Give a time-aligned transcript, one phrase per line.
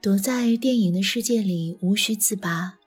[0.00, 2.78] 躲在电影的世界里，无需自拔。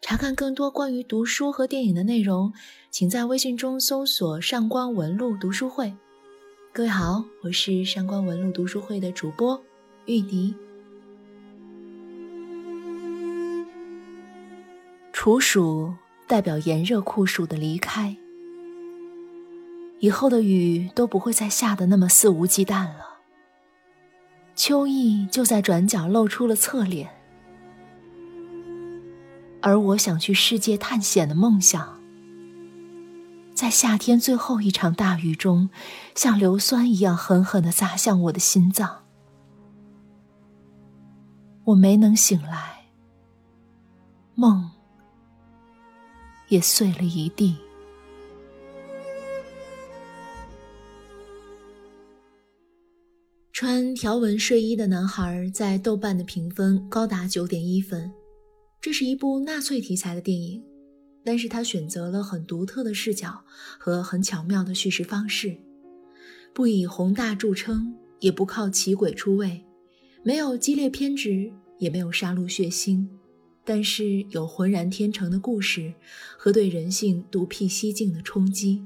[0.00, 2.52] 查看更多关于读书和电影的内容，
[2.90, 5.94] 请在微信中搜索“上官文露读书会”。
[6.72, 9.62] 各位好，我是上官文露读书会的主播
[10.06, 10.54] 玉笛。
[15.12, 15.94] 处暑
[16.26, 18.16] 代表炎热酷暑的离开，
[20.00, 23.11] 以后的雨都不会再下得那么肆无忌惮了。
[24.54, 27.10] 秋意就在转角露出了侧脸，
[29.60, 32.00] 而我想去世界探险的梦想，
[33.54, 35.70] 在夏天最后一场大雨中，
[36.14, 39.04] 像硫酸一样狠狠的砸向我的心脏。
[41.64, 42.86] 我没能醒来，
[44.34, 44.70] 梦。
[46.48, 47.56] 也碎了一地。
[53.52, 58.10] 穿条纹睡衣的男孩在豆瓣的评分高达九点一分。
[58.80, 60.64] 这是一部纳粹题材的电影，
[61.22, 63.44] 但是他选择了很独特的视角
[63.78, 65.54] 和很巧妙的叙事方式，
[66.54, 69.62] 不以宏大著称，也不靠奇诡出位，
[70.22, 73.06] 没有激烈偏执，也没有杀戮血腥。
[73.66, 75.92] 但是有浑然天成的故事
[76.38, 78.82] 和对人性独辟蹊径的冲击，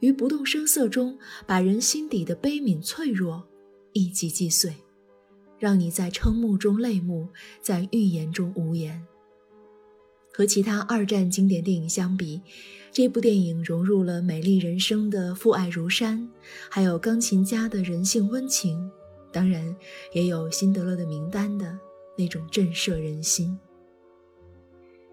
[0.00, 3.46] 于不动声色中把人心底的悲悯脆弱
[3.92, 4.74] 一击击碎，
[5.58, 7.28] 让你在瞠目中泪目，
[7.60, 9.04] 在欲言中无言。
[10.34, 12.40] 和其他二战经典电影相比，
[12.90, 16.26] 这部电影融入了美丽人生的父爱如山，
[16.70, 18.90] 还有钢琴家的人性温情，
[19.30, 19.76] 当然
[20.14, 21.78] 也有辛德勒的名单的
[22.16, 23.58] 那种震慑人心。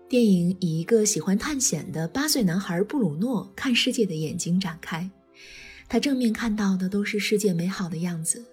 [0.07, 5.11] 电影以一个喜欢探险的八岁男孩布鲁诺看世界的眼睛展开，
[5.89, 8.43] 他正面看到的都是世界美好的样子，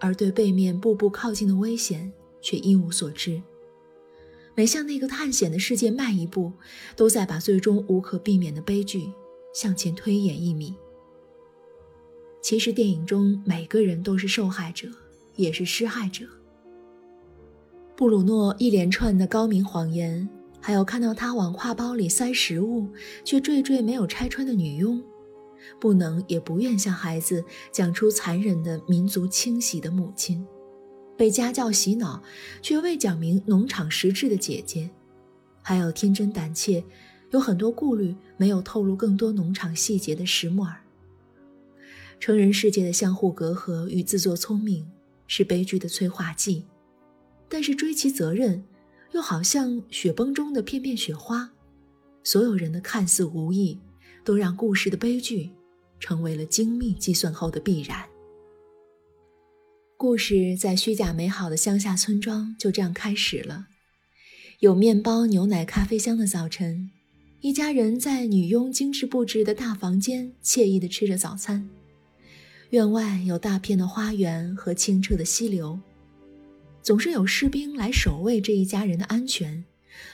[0.00, 3.42] 而对背面步步靠近的危险却一无所知。
[4.54, 6.52] 每向那个探险的世界迈一步，
[6.94, 9.12] 都在把最终无可避免的悲剧
[9.54, 10.74] 向前推演一米。
[12.40, 14.88] 其实电影中每个人都是受害者，
[15.34, 16.24] 也是施害者。
[17.96, 20.28] 布鲁诺一连串的高明谎言。
[20.58, 22.88] 还有看到他往挎包里塞食物，
[23.24, 25.00] 却惴惴没有拆穿的女佣，
[25.80, 30.46] 不能也不愿向孩子讲出残忍的民族清洗的母亲，
[31.16, 32.22] 被家教洗脑
[32.62, 34.90] 却未讲明农场实质的姐姐，
[35.62, 36.84] 还有天真胆怯，
[37.30, 40.76] 有很多顾虑没有透露更多农场细节的石木尔。
[42.18, 44.90] 成人世界的相互隔阂与自作聪明
[45.26, 46.64] 是悲剧的催化剂，
[47.48, 48.64] 但是追其责任。
[49.12, 51.50] 又好像雪崩中的片片雪花，
[52.22, 53.78] 所有人的看似无意，
[54.26, 55.48] 都让故事的悲剧
[56.00, 58.04] 成为了精密计算后的必然。
[59.96, 63.68] 故事在虚假美好的乡下村庄就这样开始了。
[64.58, 66.90] 有面包、牛奶、咖啡香的早晨，
[67.40, 71.70] 一家人在女佣精致布置的大房间惬意地吃着早餐。
[72.70, 75.78] 院外有大片的花园和清澈的溪流。
[76.82, 79.64] 总是有士兵来守卫这一家人的安全，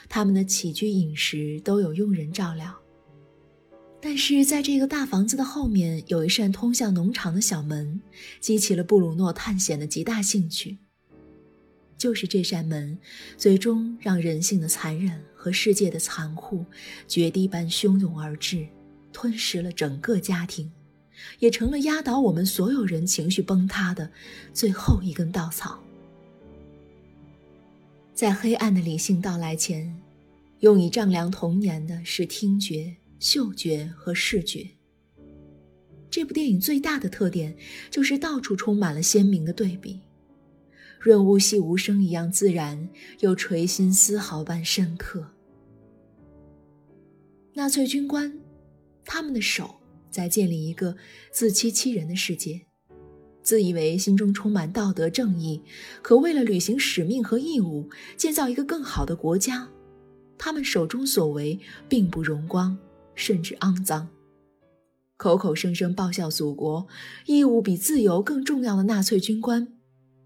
[0.07, 2.82] 他们的起居饮食都有佣人照料。
[4.05, 8.01] 但是在这个大房子的后面，有一扇通向农场的小门，
[8.41, 10.77] 激起了布鲁诺探险的极大兴趣。
[11.97, 12.99] 就是这扇门，
[13.37, 16.65] 最终让人性的残忍和世界的残酷，
[17.07, 18.67] 决堤般汹涌而至，
[19.13, 20.69] 吞噬了整个家庭，
[21.39, 24.11] 也成了压倒我们所有人情绪崩塌的
[24.53, 25.81] 最后一根稻草。
[28.13, 29.97] 在黑暗的理性到来前，
[30.59, 34.67] 用以丈量童年的是听觉、嗅觉和视觉。
[36.09, 37.55] 这部电影最大的特点
[37.89, 40.01] 就是到处充满了鲜明的对比，
[40.99, 42.89] 润物细无声一样自然，
[43.21, 45.25] 又垂心丝毫般深刻。
[47.53, 48.37] 纳粹军官，
[49.05, 49.73] 他们的手
[50.11, 50.93] 在建立一个
[51.31, 52.59] 自欺欺人的世界。
[53.41, 55.61] 自以为心中充满道德正义，
[56.01, 59.69] 可为了履行使命和义务，建造一个更好的国家，
[60.37, 61.57] 他们手中所为
[61.87, 62.77] 并不荣光，
[63.15, 64.09] 甚至肮脏。
[65.17, 66.87] 口口声声报效祖国、
[67.25, 69.67] 义务比自由更重要的纳粹军官，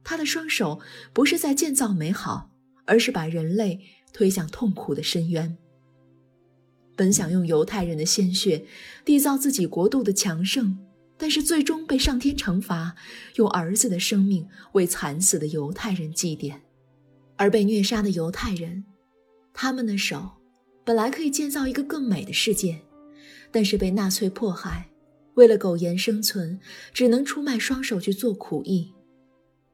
[0.03, 0.79] 他的双手
[1.13, 2.51] 不是在建造美好，
[2.85, 3.81] 而是把人类
[4.11, 5.57] 推向痛苦的深渊。
[6.95, 8.65] 本想用犹太人的鲜血
[9.05, 10.79] 缔造自己国度的强盛。
[11.19, 12.95] 但是最终被上天惩罚，
[13.37, 16.53] 用儿子的生命为惨死的犹太人祭奠，
[17.37, 18.85] 而被虐杀的犹太人，
[19.51, 20.33] 他们的手
[20.87, 22.79] 本来可以建造一个更美的世界，
[23.51, 24.87] 但是被纳粹迫害，
[25.33, 26.57] 为了苟延生存，
[26.93, 28.93] 只能出卖双手去做苦役。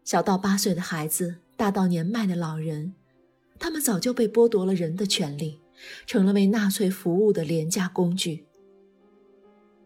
[0.04, 2.96] 小到八岁的孩子大到年迈的老人，
[3.60, 5.60] 他们早就被剥夺了人的权利，
[6.08, 8.46] 成了为纳粹服务的廉价工具。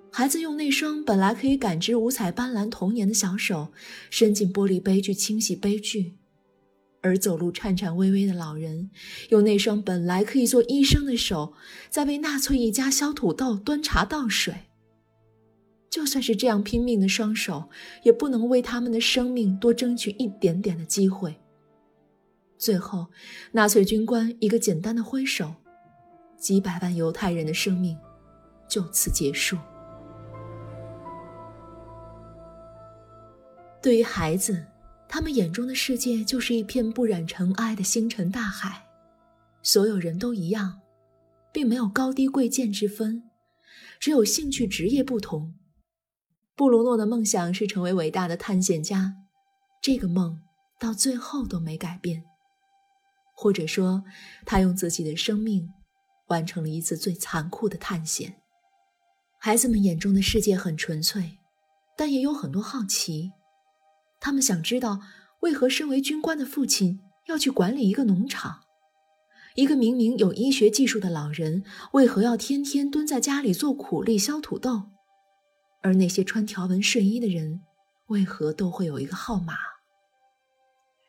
[0.09, 3.73] 孩子用那双本来可以感知五彩斑斓童年的小手，
[4.09, 6.13] 伸进玻璃杯去清洗杯具；
[7.01, 8.89] 而走路颤颤巍巍的老人，
[9.29, 11.53] 用那双本来可以做医生的手，
[11.89, 14.53] 在为纳粹一家削土豆、端茶倒水。
[15.89, 17.69] 就算是这样拼命的双手，
[18.03, 21.35] 也不能为他们的生命多争取一点点的机会。
[22.57, 23.07] 最后，
[23.51, 25.53] 纳粹军官一个简单的挥手，
[26.37, 27.97] 几百万犹太人的生命
[28.67, 29.57] 就此结束。
[33.81, 34.65] 对于孩子，
[35.09, 38.85] 他们眼中的世界就是一片不染尘埃的星辰大海，
[39.63, 40.81] 所有人都一样，
[41.51, 43.23] 并没有高低贵贱之分，
[43.99, 45.55] 只有兴趣职业不同。
[46.55, 49.15] 布鲁诺的梦想是成为伟大的探险家，
[49.81, 50.41] 这个梦
[50.79, 52.23] 到最后都没改变，
[53.33, 54.03] 或者说，
[54.45, 55.71] 他用自己的生命
[56.27, 58.35] 完成了一次最残酷的探险。
[59.39, 61.37] 孩子们眼中的世界很纯粹，
[61.95, 63.31] 但也有很多好奇。
[64.19, 65.01] 他们想知道，
[65.41, 68.61] 为何身为军官的父亲要去管理一个农场？
[69.55, 74.91] 一个明明有医学技术的老人，为何要天天蹲在家里做苦力削土豆？
[75.81, 77.61] 而那些穿条纹睡衣的人，
[78.07, 79.55] 为何都会有一个号码？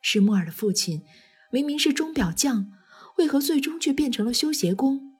[0.00, 1.02] 施莫尔的父亲
[1.50, 2.70] 明明是钟表匠，
[3.16, 5.18] 为何最终却变成了修鞋工？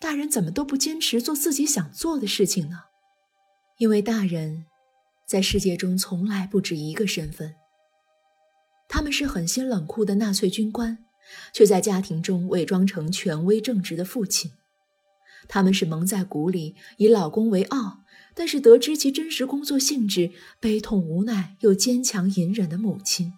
[0.00, 2.84] 大人怎么都不坚持做自己想做的事情呢？
[3.78, 4.66] 因为大人。
[5.26, 7.54] 在世界中，从来不止一个身份。
[8.88, 10.98] 他们是狠心冷酷的纳粹军官，
[11.52, 14.52] 却在家庭中伪装成权威正直的父亲；
[15.48, 20.30] 他们是蒙在鼓里，以老公为傲，但是得知其真实工作性质，
[20.60, 23.32] 悲痛无奈又坚强隐忍的母亲；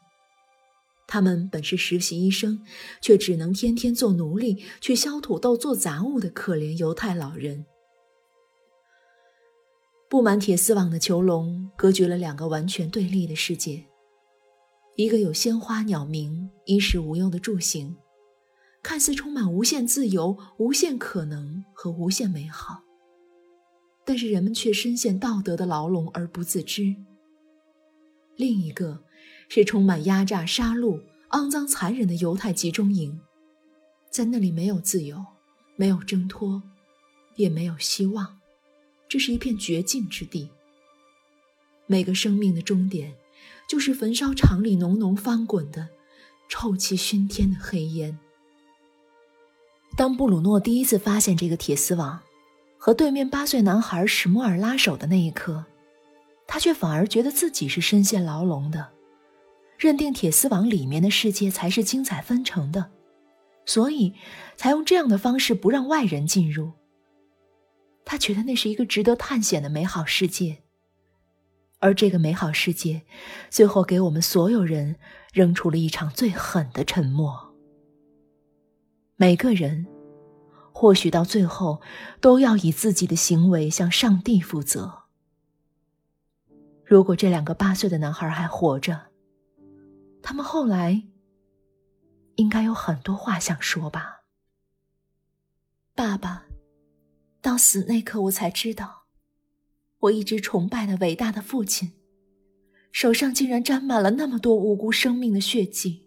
[1.06, 2.62] 他们本是实习医生，
[3.00, 7.64] 却只能天天做奴隶，去削土豆、做杂物的可怜犹太老人。
[10.10, 13.84] 布满铁丝网的囚笼隔绝了两个完全对立的世界：
[14.96, 17.94] 一个有鲜花、鸟鸣、衣食无忧的住行，
[18.82, 22.82] 看似充满无限自由、无限可能和无限美好；
[24.06, 26.96] 但是人们却深陷道德的牢笼而不自知。
[28.36, 29.04] 另一个
[29.50, 31.02] 是充满压榨、杀戮、
[31.32, 33.20] 肮脏、残忍的犹太集中营，
[34.10, 35.22] 在那里没有自由，
[35.76, 36.62] 没有挣脱，
[37.36, 38.38] 也没有希望。
[39.08, 40.50] 这是一片绝境之地。
[41.86, 43.14] 每个生命的终点，
[43.66, 45.88] 就是焚烧厂里浓浓翻滚的、
[46.48, 48.18] 臭气熏天的黑烟。
[49.96, 52.20] 当布鲁诺第一次发现这个铁丝网，
[52.76, 55.64] 和对面八岁男孩史莫尔拉手的那一刻，
[56.46, 58.90] 他却反而觉得自己是深陷牢笼的，
[59.78, 62.90] 认定铁丝网里面的世界才是精彩纷呈的，
[63.64, 64.12] 所以
[64.56, 66.72] 才用这样的方式不让外人进入。
[68.10, 70.62] 他觉得那是一个值得探险的美好世界，
[71.78, 73.02] 而这个美好世界，
[73.50, 74.96] 最后给我们所有人
[75.30, 77.54] 扔出了一场最狠的沉默。
[79.16, 79.86] 每个人，
[80.72, 81.82] 或许到最后
[82.18, 85.02] 都要以自己的行为向上帝负责。
[86.86, 89.08] 如果这两个八岁的男孩还活着，
[90.22, 91.02] 他们后来
[92.36, 94.22] 应该有很多话想说吧，
[95.94, 96.47] 爸爸。
[97.40, 99.04] 到死那刻，我才知道，
[100.00, 101.92] 我一直崇拜的伟大的父亲，
[102.92, 106.04] 手上竟然沾满了那么多无辜生命的血迹。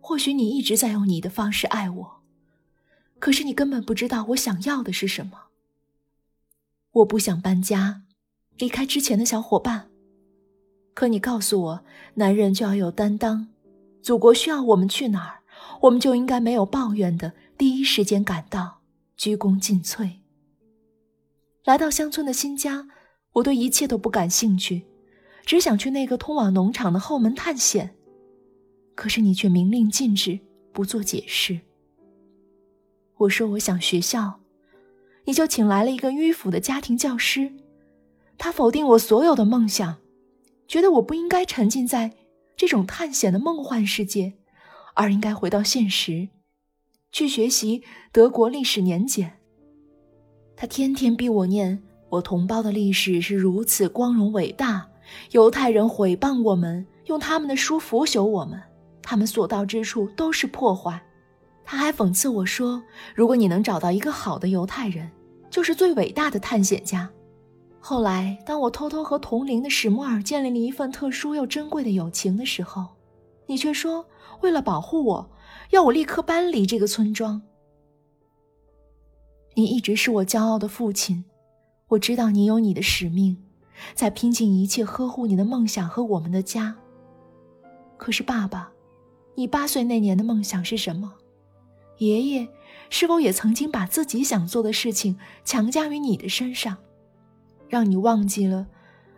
[0.00, 2.22] 或许你一直在用你的方式爱我，
[3.18, 5.44] 可是你根本不知道我想要的是什么。
[6.92, 8.02] 我不想搬家，
[8.58, 9.88] 离开之前的小伙伴。
[10.94, 11.84] 可你告诉我，
[12.14, 13.48] 男人就要有担当，
[14.02, 15.40] 祖国需要我们去哪儿，
[15.82, 18.81] 我们就应该没有抱怨的第一时间赶到。
[19.22, 20.10] 鞠躬尽瘁。
[21.62, 22.88] 来到乡村的新家，
[23.34, 24.84] 我对一切都不感兴趣，
[25.46, 27.94] 只想去那个通往农场的后门探险。
[28.96, 30.40] 可是你却明令禁止，
[30.72, 31.60] 不做解释。
[33.16, 34.40] 我说我想学校，
[35.24, 37.52] 你就请来了一个迂腐的家庭教师，
[38.36, 39.98] 他否定我所有的梦想，
[40.66, 42.12] 觉得我不应该沉浸在
[42.56, 44.32] 这种探险的梦幻世界，
[44.96, 46.28] 而应该回到现实。
[47.12, 49.38] 去学习德国历史年鉴。
[50.56, 54.88] 他天天逼我念我同胞的历史是如此光荣伟大，
[55.32, 58.60] 犹太人毁谤我们，用他们的书腐朽我们，
[59.02, 61.00] 他们所到之处都是破坏。
[61.64, 62.82] 他还讽刺我说
[63.14, 65.10] ：“如果你能找到一个好的犹太人，
[65.50, 67.10] 就是最伟大的探险家。”
[67.78, 72.86] 后来，当我偷偷和同龄的史莫尔建立了一份特殊又珍贵的友情的时候，
[73.46, 74.04] 你却说
[74.40, 75.30] 为了保护我，
[75.72, 77.40] 要我立刻搬离这个村庄。
[79.54, 81.24] 你一直是我骄傲的父亲，
[81.88, 83.42] 我知道你有你的使命，
[83.94, 86.76] 在拼尽一切呵护你的梦想和我们的家。
[87.96, 88.70] 可是，爸爸，
[89.34, 91.14] 你八岁那年的梦想是什么？
[91.96, 92.46] 爷爷
[92.90, 96.76] 是否也曾经把自己想做的事情强加于你的身上？
[97.66, 98.66] 让你忘记了，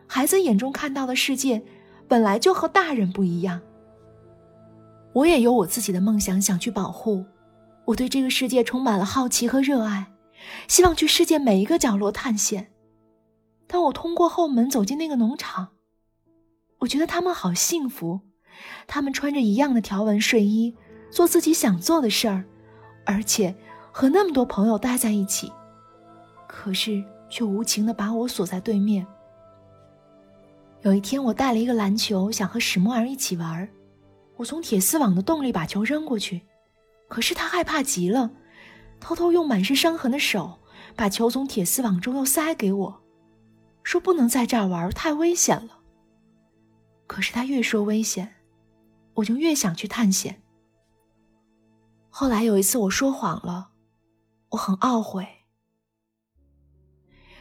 [0.06, 1.64] 孩子眼中看到的世界
[2.06, 3.60] 本来就和大人不一样。
[5.14, 7.24] 我也有我自己的梦想，想去保护。
[7.86, 10.12] 我对这个世界充满了好奇和热爱，
[10.68, 12.72] 希望去世界每一个角落探险。
[13.66, 15.68] 当我通过后门走进那个农场，
[16.80, 18.20] 我觉得他们好幸福，
[18.86, 20.76] 他们穿着一样的条纹睡衣，
[21.10, 22.44] 做自己想做的事儿，
[23.06, 23.54] 而且
[23.90, 25.50] 和那么多朋友待在一起。
[26.46, 27.02] 可是。
[27.30, 29.04] 却无情地把我锁在对面。
[30.82, 33.68] 有一天，我带了一个篮球，想和史莫尔一起玩儿。
[34.36, 36.42] 我从铁丝网的洞里把球扔过去，
[37.08, 38.30] 可是他害怕极了，
[39.00, 40.58] 偷偷用满是伤痕的手
[40.96, 43.02] 把球从铁丝网中又塞给我，
[43.82, 45.78] 说不能在这儿玩，太危险了。
[47.06, 48.34] 可是他越说危险，
[49.14, 50.42] 我就越想去探险。
[52.08, 53.70] 后来有一次我说谎了，
[54.50, 55.26] 我很懊悔。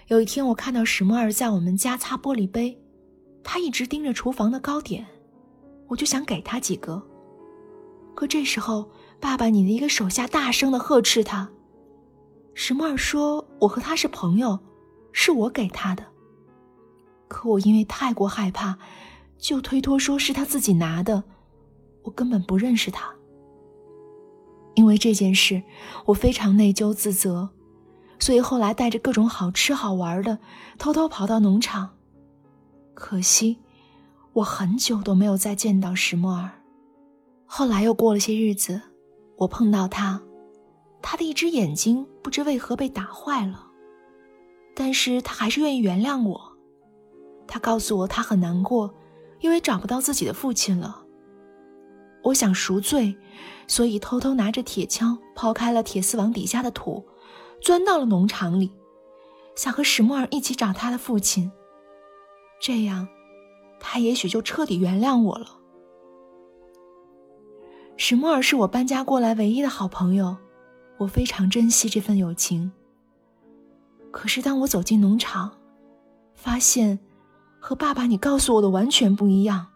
[0.07, 2.83] 有一天，我看到史莫尔在我们家擦玻璃杯，
[3.43, 5.07] 他一直盯着厨房的糕点，
[5.93, 7.01] 我就想给他几个。
[8.15, 11.47] 可这时候，爸爸你的一个手下大声的呵斥他。
[12.55, 14.57] 史莫尔说：“我和他是朋友，
[15.11, 16.03] 是我给他的。”
[17.29, 18.77] 可我因为太过害怕，
[19.37, 21.23] 就推脱说是他自己拿的，
[22.01, 23.13] 我根本不认识他。
[24.73, 25.61] 因为这件事，
[26.05, 27.51] 我非常内疚自责。
[28.19, 30.39] 所以后来带着各种好吃好玩的，
[30.79, 31.91] 偷偷跑到农场。
[32.95, 33.59] 可惜，
[34.33, 36.49] 我很久都没有再见到史莫尔。
[37.45, 38.81] 后来又过了些日子，
[39.37, 40.21] 我碰到他，
[41.01, 43.67] 他的一只眼睛不知为何被打坏了，
[44.75, 46.57] 但是他还是愿意原谅我。
[47.47, 48.93] 他告诉我他很难过，
[49.39, 51.03] 因为找不到自己的父亲了。
[52.23, 53.15] 我想赎罪，
[53.67, 57.05] 所以偷偷拿着铁锹刨开了铁丝网底下的土。
[57.61, 58.73] 钻到了农场里，
[59.55, 61.49] 想和史莫尔一起找他的父亲。
[62.59, 63.07] 这样，
[63.85, 65.59] 他也许就彻底原谅我了。
[67.97, 70.37] 史莫尔是我搬家过来唯一的好朋友，
[70.97, 72.71] 我非常珍惜这份友情。
[74.09, 75.51] 可是，当我走进农场，
[76.33, 76.97] 发现
[77.59, 79.67] 和爸爸你告诉我的完全不一样。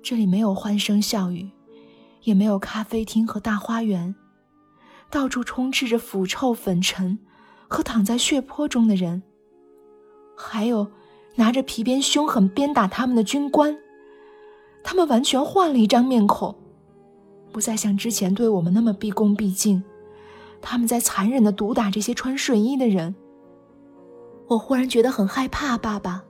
[0.00, 1.50] 这里没有欢声笑语，
[2.22, 4.14] 也没有咖啡厅和大花园。
[5.10, 7.18] 到处充斥着腐臭、粉尘
[7.68, 9.22] 和躺在血泊中的人，
[10.36, 10.90] 还有
[11.34, 13.76] 拿着皮鞭凶狠鞭打他们的军官。
[14.82, 16.54] 他们完全换了一张面孔，
[17.52, 19.82] 不再像之前对我们那么毕恭毕敬。
[20.60, 23.14] 他们在残忍地毒打这些穿睡衣的人。
[24.48, 26.24] 我忽然觉得很害怕，爸爸。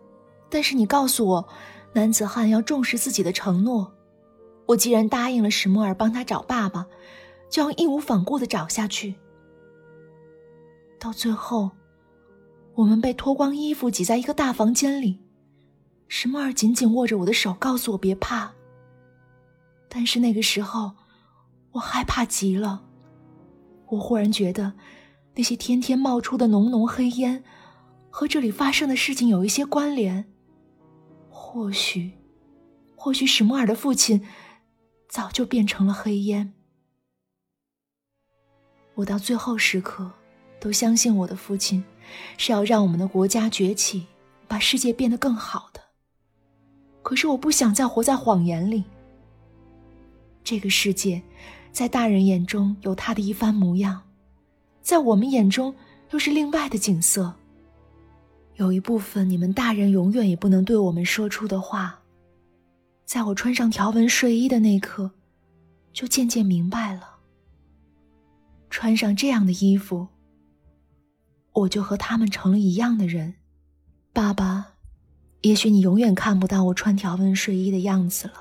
[0.49, 1.49] 但是你告诉我，
[1.93, 3.93] 男子汉要重视自己的承诺。
[4.67, 6.87] 我既然答应了史莫尔帮他找爸爸。
[7.51, 9.15] 就要义无反顾的找下去，
[10.99, 11.71] 到最后，
[12.77, 15.21] 我们被脱光衣服挤在一个大房间里，
[16.09, 18.53] 史莫尔紧紧握着我的手，告诉我别怕。
[19.89, 20.93] 但是那个时候，
[21.73, 22.85] 我害怕极了。
[23.87, 24.73] 我忽然觉得，
[25.35, 27.45] 那些天天冒出的浓浓黑烟，
[28.11, 30.25] 和这里发生的事情有一些关联。
[31.29, 32.11] 或许，
[32.97, 34.27] 或许史莫尔的父亲，
[35.09, 36.55] 早就变成了黑烟。
[38.97, 40.11] 我到最后时刻，
[40.59, 41.85] 都相信我的父亲
[42.37, 44.07] 是要让我们的国家崛起，
[44.47, 45.81] 把世界变得更好的。
[47.03, 48.85] 可是我不想再活在谎言里。
[50.43, 51.23] 这个世界，
[51.73, 54.03] 在大人眼中有他的一番模样，
[54.83, 55.75] 在我们眼中
[56.11, 57.35] 又是另外的景色。
[58.57, 61.99] 有一部分你们大人永远也不能对我们说出的话，
[63.05, 65.11] 在我穿上条纹睡衣的那刻，
[65.93, 67.17] 就渐渐明白了。
[68.71, 70.07] 穿上这样的衣服，
[71.55, 73.35] 我就和他们成了一样的人。
[74.13, 74.75] 爸爸，
[75.41, 78.35] 也许你永远看不到我穿条纹睡衣的样子了。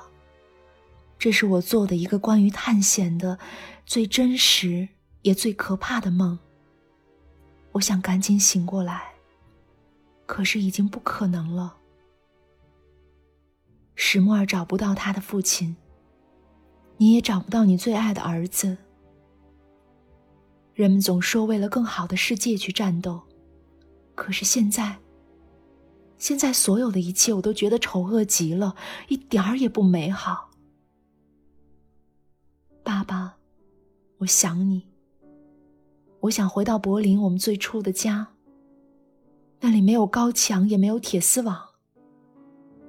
[1.18, 3.40] 这是我做的一个关于探险的
[3.86, 4.90] 最真实
[5.22, 6.38] 也最可怕的梦。
[7.72, 9.14] 我想赶紧醒过来，
[10.26, 11.78] 可是已经不可能了。
[13.96, 15.76] 史莫尔找不到他的父亲，
[16.98, 18.78] 你也找不到你最爱的儿子。
[20.74, 23.22] 人们总说为了更好的世界去战斗，
[24.16, 24.98] 可是现在，
[26.18, 28.76] 现在所有的一切，我都觉得丑恶极了，
[29.08, 30.50] 一点儿也不美好。
[32.82, 33.38] 爸爸，
[34.18, 34.88] 我想你。
[36.22, 38.30] 我想回到柏林，我们最初的家。
[39.60, 41.70] 那里没有高墙，也没有铁丝网。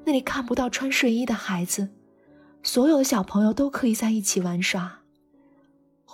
[0.04, 1.90] 那里看不到穿睡衣的孩子，
[2.62, 5.03] 所有的小朋友都可以在一起玩耍。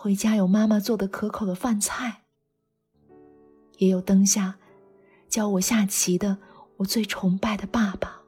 [0.02, 2.23] 回家有妈妈做的可口的饭菜，
[3.76, 4.57] 也有灯下
[5.28, 6.38] 教我下棋的
[6.78, 8.23] 我最崇拜的爸爸。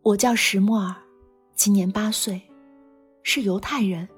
[0.00, 0.94] 我叫石莫尔，
[1.54, 2.40] 今年八岁，
[3.22, 4.08] 是犹太人。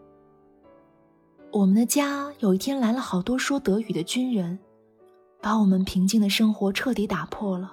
[1.50, 4.56] 我们的家有一天来了好多说德语的军人，
[5.40, 7.72] 把我们平静的生活彻底打破了。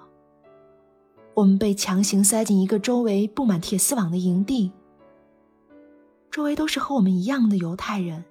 [1.36, 4.72] 我们被强行塞进一个周围布满铁丝网的营地，
[6.32, 8.24] 周围都是和我们一样的犹太人，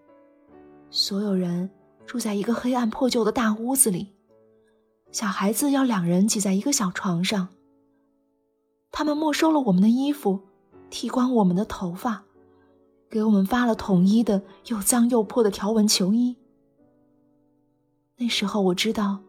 [0.90, 1.68] 所有人
[2.06, 4.08] 住在一个黑暗破旧的大屋子里，
[5.10, 7.48] 小孩子要两人挤在一个小床上。
[8.90, 10.40] 他们没收了我们的衣服，
[10.90, 12.24] 剃光我们的头发。
[13.10, 16.36] 给我们发了统一的又脏又破的条纹球衣。
[18.18, 19.20] 那时候我知道，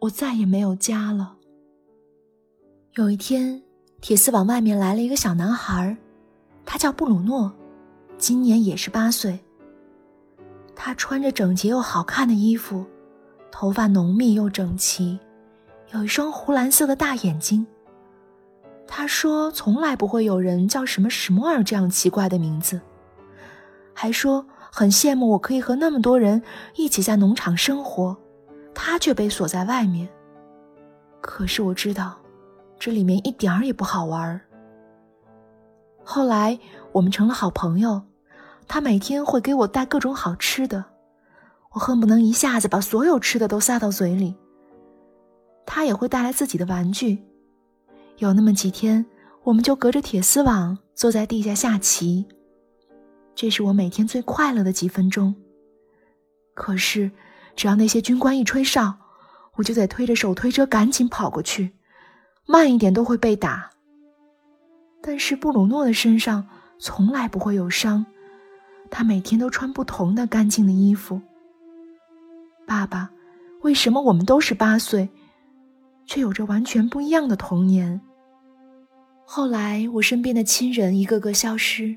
[0.00, 1.36] 我再也没有家了。
[2.94, 3.60] 有一天，
[4.00, 5.96] 铁丝网外面来了一个小男孩，
[6.72, 7.52] 他叫布鲁诺，
[8.16, 9.40] 今年也是八岁。
[10.76, 12.86] 他穿着整洁又好看的衣服，
[13.50, 15.18] 头发浓密又整齐，
[15.92, 17.66] 有一双湖蓝色的大眼睛。
[18.86, 22.80] 他说：“从来不会有人叫什么史莫尔这样奇怪的名字。”
[23.92, 26.40] 还说很羡慕我可以和那么多人
[26.76, 28.16] 一起在农场生活，
[28.72, 30.08] 他却被锁在外面。
[31.20, 32.16] 可是我知道，
[32.78, 34.40] 这里面一点儿也不好玩。
[36.02, 36.58] 后来
[36.92, 38.02] 我们成了好朋友，
[38.66, 40.84] 他每天会给我带各种好吃的，
[41.72, 44.34] 我恨不能一下子把所有吃的都塞到嘴里。
[45.66, 47.24] 他也会带来自己的玩具。
[48.18, 49.06] 有那么几天，
[49.44, 52.26] 我们就隔着铁丝网坐在地下下棋，
[53.34, 55.34] 这是我每天最快乐的几分钟。
[56.54, 57.10] 可是，
[57.54, 58.94] 只要那些军官一吹哨，
[59.56, 61.72] 我就得推着手推车赶紧跑过去，
[62.46, 63.70] 慢一点都会被打。
[65.02, 66.46] 但是布鲁诺的身上
[66.78, 68.04] 从来不会有伤，
[68.90, 71.20] 他每天都穿不同的干净的衣服。
[72.66, 73.10] 爸爸，
[73.62, 75.08] 为什么我们都是八岁，
[76.06, 78.00] 却有着完全不一样的童年？
[79.24, 81.96] 后来，我身边的亲人一个个消失。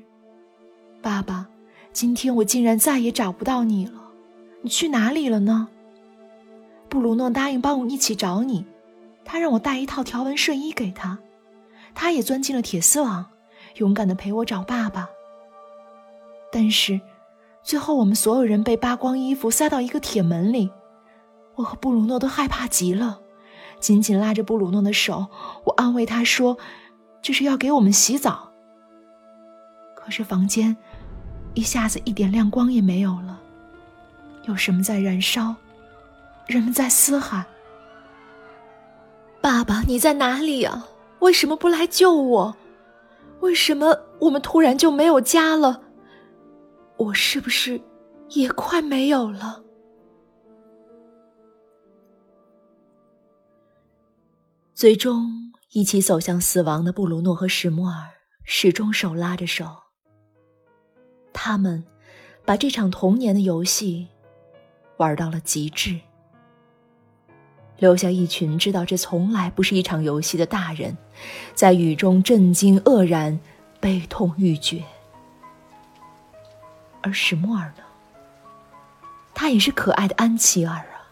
[1.02, 1.46] 爸爸，
[1.92, 3.92] 今天我竟然再也找不到你了，
[4.62, 5.68] 你去哪里了呢？
[6.88, 8.64] 布鲁诺答应帮我一起找你，
[9.24, 11.18] 他让我带一套条纹睡衣给他，
[11.94, 13.26] 他也钻进了铁丝网，
[13.76, 15.08] 勇敢的陪我找爸爸。
[16.50, 17.00] 但是，
[17.62, 20.70] 最后我们所有人被扒光衣服塞到一个铁门里，
[21.54, 23.20] 我和布鲁诺都害怕极了，
[23.80, 25.26] 紧紧拉着布鲁诺的手，
[25.64, 26.58] 我安慰他说。
[27.22, 28.50] 这是要给我们洗澡。
[29.96, 30.76] 可是房间
[31.54, 33.40] 一下子一点亮光也没有了，
[34.42, 35.54] 有什么在燃烧？
[36.46, 37.46] 人们在嘶喊
[39.40, 40.84] ：“爸爸，你在哪里呀？
[41.24, 42.54] 为什么不来救我？
[43.40, 45.80] 为什么我们突然就没有家了？
[46.98, 47.80] 我是不是
[48.28, 49.64] 也快没有了？”
[54.74, 55.40] 最终。
[55.72, 58.08] 一起走向死亡的布鲁诺和史莫尔
[58.44, 59.66] 始终手拉着手。
[61.32, 61.84] 他们
[62.44, 64.06] 把这场童年的游戏
[64.98, 65.98] 玩到了极致，
[67.78, 70.96] 留下一群知道这从来不是一场游戏的大人，
[71.54, 73.38] 在雨中震惊、愕然、
[73.80, 74.82] 悲痛欲绝。
[77.02, 77.84] 而史莫尔呢？
[79.34, 81.08] 他也是可爱的安琪儿啊。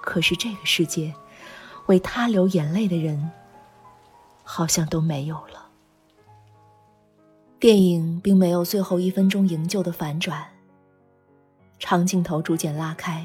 [0.00, 1.14] 可是这个世界。
[1.86, 3.30] 为他流眼泪的人，
[4.42, 5.68] 好像都没有了。
[7.60, 10.44] 电影并没有最后一分钟营救的反转。
[11.78, 13.24] 长镜头逐渐拉开，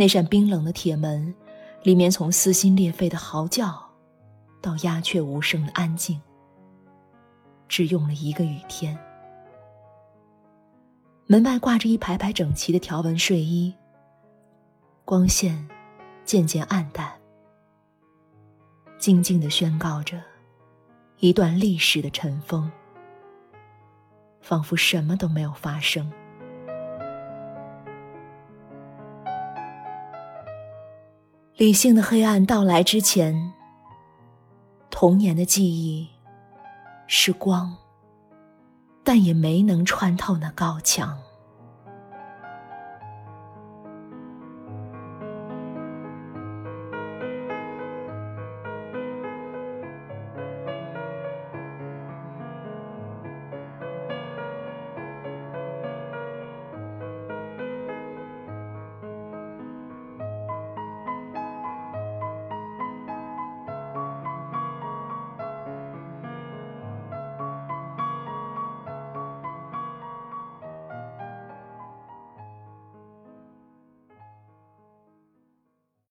[0.00, 1.34] 那扇冰冷的铁门，
[1.82, 3.78] 里面从撕心裂肺的嚎叫，
[4.62, 6.18] 到鸦雀无声的安静，
[7.68, 8.98] 只用了一个雨天。
[11.26, 13.74] 门外挂着一排排整齐的条纹睡衣，
[15.04, 15.68] 光线
[16.24, 17.12] 渐渐暗淡。
[18.96, 20.18] 静静的宣告着
[21.18, 22.72] 一段历史的尘封，
[24.40, 26.10] 仿佛什么都没有发生。
[31.60, 33.52] 理性的黑暗到来之前，
[34.88, 36.08] 童年的记忆
[37.06, 37.76] 是光，
[39.04, 41.18] 但也没能穿透那高墙。